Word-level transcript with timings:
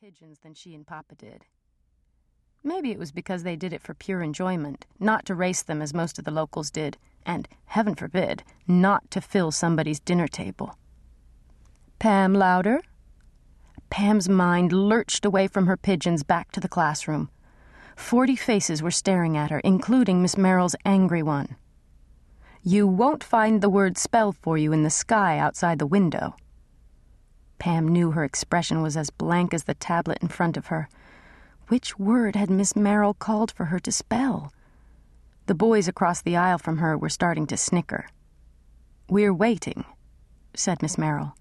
pigeons 0.00 0.38
than 0.42 0.54
she 0.54 0.74
and 0.74 0.86
Papa 0.86 1.14
did. 1.14 1.44
Maybe 2.64 2.90
it 2.90 2.98
was 2.98 3.12
because 3.12 3.42
they 3.42 3.54
did 3.54 3.74
it 3.74 3.82
for 3.82 3.92
pure 3.92 4.22
enjoyment, 4.22 4.86
not 4.98 5.26
to 5.26 5.34
race 5.34 5.62
them 5.62 5.82
as 5.82 5.92
most 5.92 6.18
of 6.18 6.24
the 6.24 6.30
locals 6.30 6.70
did, 6.70 6.96
and, 7.26 7.46
heaven 7.66 7.94
forbid, 7.94 8.42
not 8.66 9.10
to 9.10 9.20
fill 9.20 9.50
somebody's 9.50 10.00
dinner 10.00 10.26
table. 10.26 10.74
Pam 11.98 12.32
louder? 12.32 12.80
Pam's 13.90 14.26
mind 14.26 14.72
lurched 14.72 15.26
away 15.26 15.46
from 15.46 15.66
her 15.66 15.76
pigeons 15.76 16.22
back 16.22 16.50
to 16.52 16.60
the 16.60 16.68
classroom. 16.68 17.28
Forty 17.94 18.36
faces 18.36 18.82
were 18.82 18.90
staring 18.90 19.36
at 19.36 19.50
her, 19.50 19.60
including 19.60 20.22
Miss 20.22 20.38
Merrill's 20.38 20.76
angry 20.86 21.22
one. 21.22 21.56
You 22.62 22.86
won't 22.86 23.22
find 23.22 23.60
the 23.60 23.68
word 23.68 23.98
spell 23.98 24.32
for 24.32 24.56
you 24.56 24.72
in 24.72 24.82
the 24.82 24.88
sky 24.88 25.36
outside 25.36 25.78
the 25.78 25.84
window. 25.84 26.36
Pam 27.60 27.86
knew 27.86 28.12
her 28.12 28.24
expression 28.24 28.80
was 28.80 28.96
as 28.96 29.10
blank 29.10 29.52
as 29.52 29.64
the 29.64 29.74
tablet 29.74 30.18
in 30.22 30.28
front 30.28 30.56
of 30.56 30.68
her. 30.68 30.88
Which 31.68 31.98
word 31.98 32.34
had 32.34 32.48
Miss 32.48 32.74
Merrill 32.74 33.12
called 33.12 33.52
for 33.52 33.66
her 33.66 33.78
to 33.80 33.92
spell? 33.92 34.50
The 35.44 35.54
boys 35.54 35.86
across 35.86 36.22
the 36.22 36.36
aisle 36.36 36.56
from 36.56 36.78
her 36.78 36.96
were 36.96 37.10
starting 37.10 37.46
to 37.48 37.58
snicker. 37.58 38.08
We're 39.10 39.34
waiting, 39.34 39.84
said 40.54 40.80
Miss 40.80 40.96
Merrill. 40.96 41.36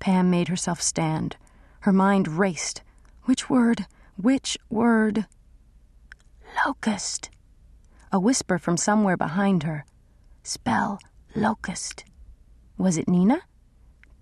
Pam 0.00 0.28
made 0.28 0.48
herself 0.48 0.82
stand. 0.82 1.36
Her 1.80 1.92
mind 1.92 2.28
raced. 2.28 2.82
Which 3.24 3.48
word? 3.48 3.86
Which 4.16 4.58
word? 4.68 5.24
Locust. 6.66 7.30
A 8.12 8.20
whisper 8.20 8.58
from 8.58 8.76
somewhere 8.76 9.16
behind 9.16 9.62
her. 9.62 9.86
Spell 10.42 11.00
locust. 11.34 12.04
Was 12.76 12.98
it 12.98 13.08
Nina? 13.08 13.42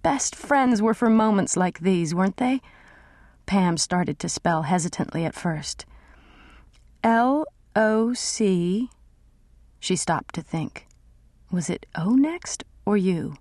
Best 0.04 0.36
friends 0.36 0.82
were 0.82 0.92
for 0.92 1.08
moments 1.08 1.56
like 1.56 1.80
these, 1.80 2.14
weren't 2.14 2.36
they? 2.36 2.60
Pam 3.46 3.78
started 3.78 4.18
to 4.18 4.28
spell 4.28 4.64
hesitantly 4.64 5.24
at 5.24 5.34
first. 5.34 5.86
L 7.02 7.46
O 7.74 8.12
C. 8.12 8.90
She 9.80 9.96
stopped 9.96 10.34
to 10.34 10.42
think. 10.42 10.86
Was 11.50 11.70
it 11.70 11.86
O 11.94 12.10
next 12.10 12.64
or 12.84 12.98
U? 12.98 13.36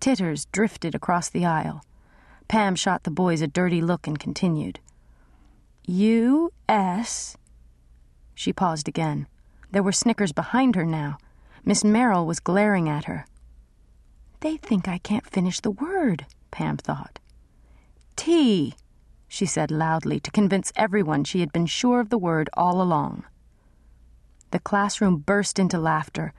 Titters 0.00 0.44
drifted 0.52 0.94
across 0.94 1.30
the 1.30 1.46
aisle. 1.46 1.82
Pam 2.46 2.76
shot 2.76 3.04
the 3.04 3.10
boys 3.10 3.40
a 3.40 3.46
dirty 3.46 3.80
look 3.80 4.06
and 4.06 4.18
continued. 4.18 4.80
U 5.86 6.52
S. 6.68 7.38
She 8.34 8.52
paused 8.52 8.86
again. 8.86 9.26
There 9.70 9.82
were 9.82 9.92
snickers 9.92 10.32
behind 10.32 10.76
her 10.76 10.84
now. 10.84 11.16
Miss 11.64 11.82
Merrill 11.82 12.26
was 12.26 12.38
glaring 12.38 12.86
at 12.86 13.06
her. 13.06 13.24
They 14.44 14.58
think 14.58 14.86
I 14.88 14.98
can't 14.98 15.26
finish 15.26 15.60
the 15.60 15.70
word, 15.70 16.26
Pam 16.50 16.76
thought. 16.76 17.18
T, 18.14 18.74
she 19.26 19.46
said 19.46 19.70
loudly 19.70 20.20
to 20.20 20.30
convince 20.30 20.70
everyone 20.76 21.24
she 21.24 21.40
had 21.40 21.50
been 21.50 21.64
sure 21.64 21.98
of 21.98 22.10
the 22.10 22.18
word 22.18 22.50
all 22.52 22.82
along. 22.82 23.24
The 24.50 24.58
classroom 24.58 25.16
burst 25.16 25.58
into 25.58 25.78
laughter. 25.78 26.34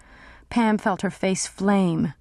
Pam 0.52 0.78
felt 0.78 1.02
her 1.02 1.10
face 1.10 1.48
flame. 1.48 2.14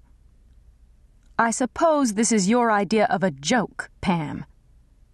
I 1.37 1.51
suppose 1.51 2.15
this 2.15 2.31
is 2.31 2.49
your 2.49 2.71
idea 2.71 3.05
of 3.05 3.21
a 3.21 3.29
joke, 3.29 3.91
Pam. 4.01 4.45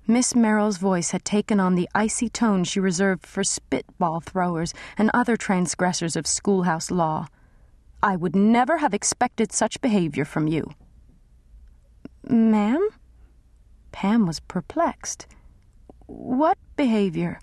Miss 0.08 0.36
Merrill's 0.36 0.78
voice 0.78 1.12
had 1.12 1.26
taken 1.26 1.60
on 1.60 1.76
the 1.76 1.90
icy 1.94 2.30
tone 2.30 2.64
she 2.64 2.80
reserved 2.80 3.26
for 3.26 3.44
spitball 3.44 4.22
throwers 4.22 4.74
and 4.98 5.12
other 5.14 5.36
transgressors 5.36 6.16
of 6.16 6.26
schoolhouse 6.26 6.90
law. 6.90 7.28
I 8.04 8.16
would 8.16 8.36
never 8.36 8.78
have 8.78 8.94
expected 8.94 9.52
such 9.52 9.82
behavior 9.82 10.26
from 10.26 10.48
you. 10.48 10.72
Ma'am? 12.28 12.90
Pam 13.92 14.26
was 14.26 14.40
perplexed. 14.40 15.28
What 16.08 16.58
behavior? 16.76 17.40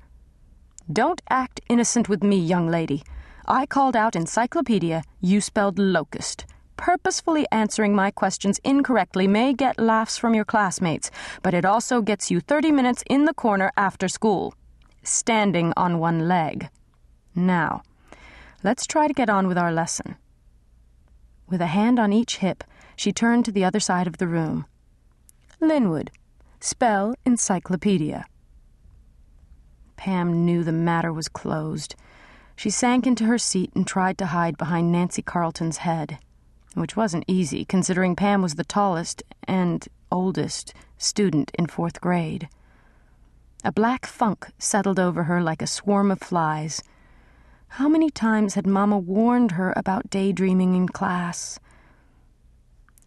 Don't 0.93 1.23
act 1.31 1.61
innocent 1.69 2.09
with 2.09 2.23
me, 2.23 2.39
young 2.39 2.69
lady. 2.69 3.03
I 3.47 3.67
called 3.67 3.95
out 3.95 4.17
encyclopedia, 4.17 5.03
you 5.21 5.41
spelled 5.41 5.79
locust. 5.79 6.45
Purposefully 6.77 7.47
answering 7.53 7.95
my 7.95 8.11
questions 8.11 8.61
incorrectly 8.65 9.27
may 9.27 9.53
get 9.53 9.79
laughs 9.79 10.17
from 10.17 10.35
your 10.35 10.45
classmates, 10.45 11.11
but 11.43 11.55
it 11.55 11.65
also 11.65 12.01
gets 12.01 12.31
you 12.31 12.41
30 12.41 12.73
minutes 12.73 13.05
in 13.09 13.25
the 13.25 13.35
corner 13.35 13.71
after 13.77 14.09
school, 14.09 14.55
standing 15.03 15.73
on 15.77 15.99
one 15.99 16.29
leg. 16.29 16.69
Now, 17.35 17.83
let's 18.63 18.87
try 18.87 19.09
to 19.09 19.15
get 19.15 19.31
on 19.31 19.47
with 19.47 19.59
our 19.59 19.73
lesson. 19.73 20.17
With 21.49 21.61
a 21.61 21.67
hand 21.67 21.99
on 21.99 22.13
each 22.13 22.39
hip, 22.39 22.65
she 22.95 23.13
turned 23.13 23.45
to 23.47 23.53
the 23.53 23.65
other 23.65 23.81
side 23.81 24.07
of 24.07 24.19
the 24.19 24.29
room. 24.29 24.67
Linwood, 25.61 26.11
spell 26.61 27.15
encyclopedia. 27.25 28.27
Pam 29.97 30.45
knew 30.45 30.63
the 30.63 30.73
matter 30.73 31.13
was 31.13 31.29
closed. 31.29 31.97
She 32.55 32.71
sank 32.71 33.07
into 33.07 33.25
her 33.25 33.39
seat 33.39 33.73
and 33.75 33.87
tried 33.87 34.19
to 34.19 34.27
hide 34.27 34.59
behind 34.59 34.93
Nancy 34.93 35.23
Carlton's 35.23 35.79
head, 35.79 36.19
which 36.75 36.97
wasn't 36.97 37.25
easy, 37.27 37.65
considering 37.65 38.15
Pam 38.15 38.43
was 38.43 38.55
the 38.57 38.65
tallest 38.65 39.23
and 39.45 39.89
oldest 40.13 40.75
student 40.99 41.51
in 41.59 41.67
fourth 41.67 42.01
grade. 42.01 42.49
A 43.65 43.73
black 43.73 44.07
funk 44.07 44.49
settled 44.59 45.01
over 45.01 45.25
her 45.25 45.43
like 45.43 45.63
a 45.63 45.67
swarm 45.67 46.11
of 46.11 46.21
flies. 46.21 46.83
How 47.69 47.89
many 47.89 48.11
times 48.11 48.55
had 48.55 48.67
Mama 48.67 48.99
warned 48.99 49.53
her 49.53 49.73
about 49.77 50.11
daydreaming 50.11 50.75
in 50.75 50.89
class? 50.89 51.61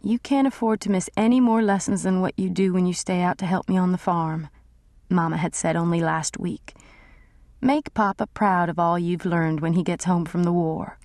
You 0.02 0.18
can't 0.18 0.46
afford 0.46 0.80
to 0.82 0.90
miss 0.90 1.10
any 1.16 1.40
more 1.40 1.62
lessons 1.62 2.04
than 2.04 2.20
what 2.20 2.38
you 2.38 2.48
do 2.48 2.72
when 2.72 2.86
you 2.86 2.94
stay 2.94 3.20
out 3.20 3.38
to 3.38 3.46
help 3.46 3.68
me 3.68 3.76
on 3.76 3.92
the 3.92 3.98
farm, 3.98 4.48
Mama 5.10 5.36
had 5.36 5.54
said 5.54 5.76
only 5.76 6.00
last 6.00 6.38
week. 6.38 6.74
Make 7.60 7.92
Papa 7.92 8.28
proud 8.28 8.68
of 8.68 8.78
all 8.78 8.98
you've 8.98 9.26
learned 9.26 9.60
when 9.60 9.74
he 9.74 9.82
gets 9.82 10.06
home 10.06 10.24
from 10.24 10.44
the 10.44 10.52
war. 10.52 10.98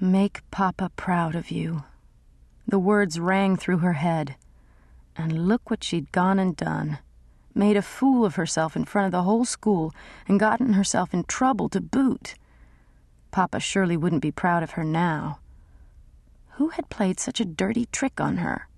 Make 0.00 0.48
Papa 0.50 0.90
proud 0.96 1.34
of 1.34 1.50
you. 1.50 1.84
The 2.66 2.78
words 2.78 3.20
rang 3.20 3.56
through 3.56 3.78
her 3.78 3.94
head. 3.94 4.36
And 5.16 5.46
look 5.46 5.68
what 5.68 5.84
she'd 5.84 6.10
gone 6.12 6.38
and 6.38 6.56
done 6.56 6.98
made 7.54 7.76
a 7.76 7.82
fool 7.82 8.24
of 8.24 8.36
herself 8.36 8.76
in 8.76 8.84
front 8.84 9.06
of 9.06 9.12
the 9.12 9.22
whole 9.22 9.44
school, 9.44 9.92
and 10.28 10.40
gotten 10.40 10.74
herself 10.74 11.12
in 11.12 11.24
trouble 11.24 11.68
to 11.68 11.80
boot. 11.80 12.34
Papa 13.30 13.60
surely 13.60 13.96
wouldn't 13.96 14.22
be 14.22 14.30
proud 14.32 14.62
of 14.62 14.72
her 14.72 14.84
now. 14.84 15.38
Who 16.52 16.68
had 16.68 16.90
played 16.90 17.18
such 17.18 17.40
a 17.40 17.44
dirty 17.44 17.86
trick 17.86 18.20
on 18.20 18.38
her? 18.38 18.68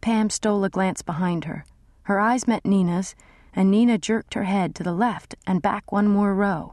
Pam 0.00 0.30
stole 0.30 0.64
a 0.64 0.70
glance 0.70 1.02
behind 1.02 1.44
her. 1.44 1.64
Her 2.02 2.18
eyes 2.20 2.46
met 2.46 2.64
Nina's, 2.64 3.14
and 3.54 3.70
Nina 3.70 3.98
jerked 3.98 4.34
her 4.34 4.44
head 4.44 4.74
to 4.76 4.82
the 4.82 4.92
left 4.92 5.34
and 5.46 5.62
back 5.62 5.90
one 5.90 6.08
more 6.08 6.34
row, 6.34 6.72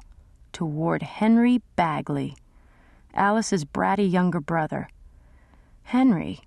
toward 0.52 1.04
Henry 1.04 1.62
Bagley, 1.76 2.36
Alice's 3.14 3.66
bratty 3.66 4.10
younger 4.10 4.40
brother. 4.40 4.90
Henry, 5.84 6.42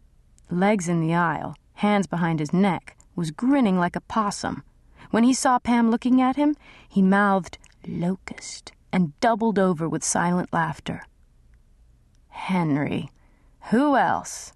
legs 0.51 0.89
in 0.89 1.01
the 1.01 1.15
aisle, 1.15 1.57
hands 1.75 2.07
behind 2.07 2.41
his 2.41 2.53
neck, 2.53 2.97
was 3.19 3.33
grinning 3.33 3.79
like 3.79 3.97
a 3.97 4.01
possum. 4.01 4.63
When 5.11 5.25
he 5.25 5.35
saw 5.35 5.59
Pam 5.59 5.91
looking 5.91 6.23
at 6.23 6.37
him, 6.37 6.57
he 6.89 7.03
mouthed, 7.03 7.59
Locust, 7.87 8.73
and 8.93 9.19
doubled 9.19 9.59
over 9.59 9.89
with 9.89 10.05
silent 10.05 10.53
laughter. 10.53 11.03
Henry. 12.29 13.11
Who 13.71 13.97
else? 13.97 14.53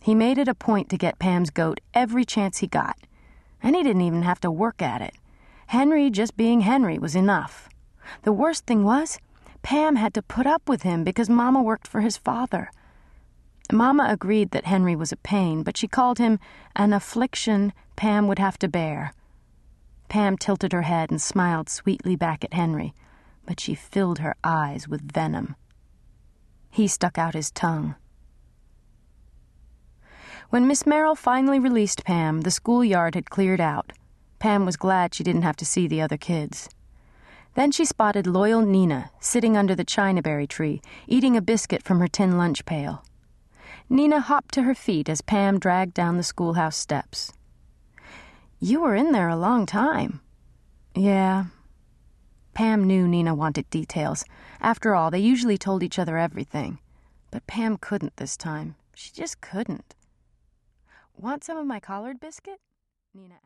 He 0.00 0.14
made 0.14 0.38
it 0.38 0.48
a 0.48 0.54
point 0.54 0.88
to 0.90 0.96
get 0.96 1.18
Pam's 1.18 1.50
goat 1.50 1.80
every 1.92 2.24
chance 2.24 2.58
he 2.58 2.66
got, 2.66 2.96
and 3.60 3.74
he 3.74 3.82
didn't 3.82 4.02
even 4.02 4.22
have 4.22 4.40
to 4.40 4.50
work 4.50 4.80
at 4.80 5.02
it. 5.02 5.14
Henry 5.66 6.10
just 6.10 6.36
being 6.36 6.60
Henry 6.60 6.98
was 6.98 7.16
enough. 7.16 7.68
The 8.22 8.32
worst 8.32 8.66
thing 8.66 8.84
was, 8.84 9.18
Pam 9.62 9.96
had 9.96 10.14
to 10.14 10.22
put 10.22 10.46
up 10.46 10.68
with 10.68 10.82
him 10.82 11.02
because 11.02 11.28
Mama 11.28 11.62
worked 11.62 11.88
for 11.88 12.02
his 12.02 12.16
father. 12.16 12.70
Mama 13.72 14.06
agreed 14.08 14.50
that 14.50 14.66
Henry 14.66 14.94
was 14.94 15.10
a 15.10 15.16
pain, 15.16 15.62
but 15.62 15.76
she 15.76 15.88
called 15.88 16.18
him 16.18 16.38
an 16.76 16.92
affliction 16.92 17.72
Pam 17.96 18.28
would 18.28 18.38
have 18.38 18.58
to 18.58 18.68
bear. 18.68 19.12
Pam 20.08 20.36
tilted 20.36 20.72
her 20.72 20.82
head 20.82 21.10
and 21.10 21.20
smiled 21.20 21.68
sweetly 21.68 22.14
back 22.14 22.44
at 22.44 22.52
Henry, 22.52 22.94
but 23.46 23.58
she 23.58 23.74
filled 23.74 24.18
her 24.18 24.36
eyes 24.44 24.86
with 24.86 25.12
venom. 25.12 25.56
He 26.70 26.86
stuck 26.86 27.18
out 27.18 27.34
his 27.34 27.50
tongue. 27.50 27.94
When 30.50 30.66
Miss 30.66 30.86
Merrill 30.86 31.16
finally 31.16 31.58
released 31.58 32.04
Pam, 32.04 32.42
the 32.42 32.50
schoolyard 32.50 33.14
had 33.14 33.30
cleared 33.30 33.60
out. 33.60 33.92
Pam 34.38 34.66
was 34.66 34.76
glad 34.76 35.14
she 35.14 35.24
didn't 35.24 35.42
have 35.42 35.56
to 35.56 35.64
see 35.64 35.88
the 35.88 36.02
other 36.02 36.18
kids. 36.18 36.68
Then 37.54 37.72
she 37.72 37.84
spotted 37.84 38.26
loyal 38.26 38.60
Nina 38.60 39.10
sitting 39.20 39.56
under 39.56 39.74
the 39.74 39.84
chinaberry 39.84 40.48
tree, 40.48 40.82
eating 41.06 41.36
a 41.36 41.40
biscuit 41.40 41.82
from 41.82 42.00
her 42.00 42.08
tin 42.08 42.36
lunch 42.36 42.64
pail. 42.66 43.04
Nina 43.94 44.18
hopped 44.18 44.52
to 44.54 44.64
her 44.64 44.74
feet 44.74 45.08
as 45.08 45.20
Pam 45.20 45.60
dragged 45.60 45.94
down 45.94 46.16
the 46.16 46.24
schoolhouse 46.24 46.76
steps. 46.76 47.32
You 48.58 48.80
were 48.80 48.96
in 48.96 49.12
there 49.12 49.28
a 49.28 49.36
long 49.36 49.66
time. 49.66 50.20
Yeah. 50.96 51.44
Pam 52.54 52.82
knew 52.82 53.06
Nina 53.06 53.36
wanted 53.36 53.70
details. 53.70 54.24
After 54.60 54.96
all, 54.96 55.12
they 55.12 55.20
usually 55.20 55.56
told 55.56 55.84
each 55.84 56.00
other 56.00 56.18
everything. 56.18 56.80
But 57.30 57.46
Pam 57.46 57.76
couldn't 57.76 58.16
this 58.16 58.36
time. 58.36 58.74
She 58.96 59.12
just 59.12 59.40
couldn't. 59.40 59.94
Want 61.16 61.44
some 61.44 61.56
of 61.56 61.64
my 61.64 61.78
collard 61.78 62.18
biscuit? 62.18 62.58
Nina 63.14 63.36